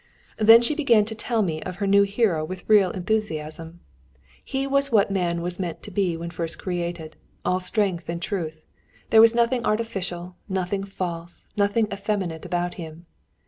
Then 0.39 0.63
she 0.63 0.73
began 0.73 1.05
to 1.05 1.13
tell 1.13 1.43
me 1.43 1.61
of 1.61 1.75
her 1.75 1.85
new 1.85 2.01
hero 2.01 2.43
with 2.43 2.67
real 2.67 2.89
enthusiasm. 2.89 3.81
He 4.43 4.65
was 4.65 4.91
what 4.91 5.11
man 5.11 5.43
was 5.43 5.59
meant 5.59 5.83
to 5.83 5.91
be 5.91 6.17
when 6.17 6.31
first 6.31 6.57
created, 6.57 7.15
all 7.45 7.59
strength 7.59 8.09
and 8.09 8.19
truth; 8.19 8.63
there 9.11 9.21
was 9.21 9.35
nothing 9.35 9.63
artificial, 9.63 10.37
nothing 10.49 10.83
false, 10.83 11.49
nothing 11.55 11.87
effeminate 11.93 12.45
about 12.45 12.73
him. 12.81 13.05